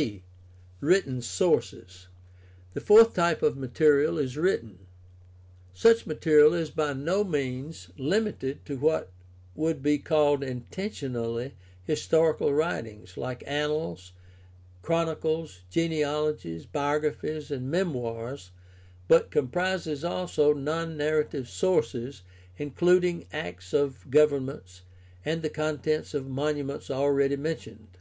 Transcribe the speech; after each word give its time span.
d) 0.00 0.22
Written 0.80 1.20
sources.— 1.20 2.08
The 2.72 2.80
fourth 2.80 3.12
type 3.12 3.42
of 3.42 3.58
material 3.58 4.16
is 4.16 4.38
written. 4.38 4.86
Such 5.74 6.06
material 6.06 6.54
is 6.54 6.70
by 6.70 6.94
no 6.94 7.24
means 7.24 7.90
limited 7.98 8.64
to 8.64 8.78
what 8.78 9.12
would 9.54 9.82
be 9.82 9.98
called 9.98 10.42
intentionally 10.42 11.52
historical 11.84 12.54
writings, 12.54 13.18
like 13.18 13.44
annals, 13.46 14.12
chronicles, 14.80 15.60
genealogies, 15.68 16.64
biographies, 16.64 17.50
and 17.50 17.70
memoirs, 17.70 18.50
but 19.08 19.30
com 19.30 19.48
prises 19.48 20.02
also 20.02 20.54
non 20.54 20.96
narrative 20.96 21.50
sources, 21.50 22.22
including 22.56 23.26
acts 23.30 23.74
of 23.74 24.10
govern 24.10 24.46
ments, 24.46 24.80
and 25.22 25.42
the 25.42 25.50
contents 25.50 26.14
of 26.14 26.26
"monuments" 26.30 26.90
already 26.90 27.36
mentioned. 27.36 27.98